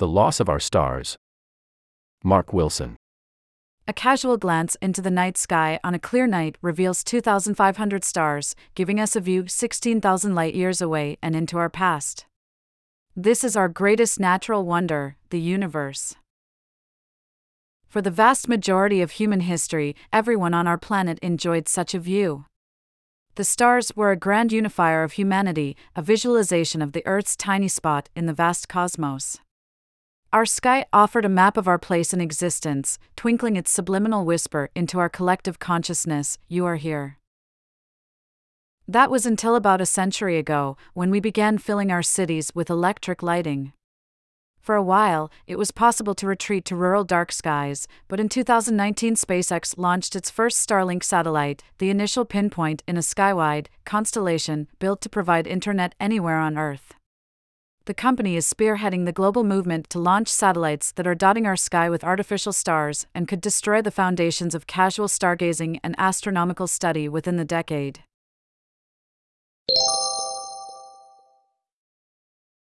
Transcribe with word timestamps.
The 0.00 0.08
Loss 0.08 0.40
of 0.40 0.48
Our 0.48 0.58
Stars. 0.58 1.18
Mark 2.24 2.54
Wilson. 2.54 2.96
A 3.86 3.92
casual 3.92 4.38
glance 4.38 4.74
into 4.80 5.02
the 5.02 5.10
night 5.10 5.36
sky 5.36 5.78
on 5.84 5.92
a 5.92 5.98
clear 5.98 6.26
night 6.26 6.56
reveals 6.62 7.04
2,500 7.04 8.02
stars, 8.02 8.56
giving 8.74 8.98
us 8.98 9.14
a 9.14 9.20
view 9.20 9.46
16,000 9.46 10.34
light 10.34 10.54
years 10.54 10.80
away 10.80 11.18
and 11.22 11.36
into 11.36 11.58
our 11.58 11.68
past. 11.68 12.24
This 13.14 13.44
is 13.44 13.56
our 13.56 13.68
greatest 13.68 14.18
natural 14.18 14.64
wonder, 14.64 15.16
the 15.28 15.38
universe. 15.38 16.14
For 17.86 18.00
the 18.00 18.10
vast 18.10 18.48
majority 18.48 19.02
of 19.02 19.10
human 19.10 19.40
history, 19.40 19.94
everyone 20.14 20.54
on 20.54 20.66
our 20.66 20.78
planet 20.78 21.18
enjoyed 21.18 21.68
such 21.68 21.92
a 21.92 22.00
view. 22.00 22.46
The 23.34 23.44
stars 23.44 23.92
were 23.94 24.12
a 24.12 24.16
grand 24.16 24.50
unifier 24.50 25.02
of 25.02 25.12
humanity, 25.12 25.76
a 25.94 26.00
visualization 26.00 26.80
of 26.80 26.92
the 26.92 27.06
Earth's 27.06 27.36
tiny 27.36 27.68
spot 27.68 28.08
in 28.16 28.24
the 28.24 28.32
vast 28.32 28.66
cosmos. 28.66 29.40
Our 30.32 30.46
sky 30.46 30.84
offered 30.92 31.24
a 31.24 31.28
map 31.28 31.56
of 31.56 31.66
our 31.66 31.78
place 31.78 32.12
in 32.12 32.20
existence, 32.20 33.00
twinkling 33.16 33.56
its 33.56 33.72
subliminal 33.72 34.24
whisper 34.24 34.70
into 34.76 35.00
our 35.00 35.08
collective 35.08 35.58
consciousness 35.58 36.38
you 36.46 36.64
are 36.66 36.76
here. 36.76 37.18
That 38.86 39.10
was 39.10 39.26
until 39.26 39.56
about 39.56 39.80
a 39.80 39.86
century 39.86 40.38
ago, 40.38 40.76
when 40.94 41.10
we 41.10 41.18
began 41.18 41.58
filling 41.58 41.90
our 41.90 42.04
cities 42.04 42.52
with 42.54 42.70
electric 42.70 43.24
lighting. 43.24 43.72
For 44.60 44.76
a 44.76 44.84
while, 44.84 45.32
it 45.48 45.58
was 45.58 45.72
possible 45.72 46.14
to 46.14 46.28
retreat 46.28 46.64
to 46.66 46.76
rural 46.76 47.02
dark 47.02 47.32
skies, 47.32 47.88
but 48.06 48.20
in 48.20 48.28
2019, 48.28 49.16
SpaceX 49.16 49.76
launched 49.76 50.14
its 50.14 50.30
first 50.30 50.64
Starlink 50.64 51.02
satellite, 51.02 51.64
the 51.78 51.90
initial 51.90 52.24
pinpoint 52.24 52.84
in 52.86 52.96
a 52.96 53.00
skywide 53.00 53.66
constellation 53.84 54.68
built 54.78 55.00
to 55.00 55.08
provide 55.08 55.48
internet 55.48 55.96
anywhere 55.98 56.38
on 56.38 56.56
Earth 56.56 56.94
the 57.90 57.94
company 57.94 58.36
is 58.36 58.46
spearheading 58.46 59.04
the 59.04 59.10
global 59.10 59.42
movement 59.42 59.90
to 59.90 59.98
launch 59.98 60.28
satellites 60.28 60.92
that 60.92 61.08
are 61.08 61.14
dotting 61.16 61.44
our 61.44 61.56
sky 61.56 61.90
with 61.90 62.04
artificial 62.04 62.52
stars 62.52 63.08
and 63.16 63.26
could 63.26 63.40
destroy 63.40 63.82
the 63.82 63.90
foundations 63.90 64.54
of 64.54 64.68
casual 64.68 65.08
stargazing 65.08 65.80
and 65.82 65.96
astronomical 65.98 66.68
study 66.68 67.08
within 67.08 67.36
the 67.36 67.44
decade. 67.44 68.04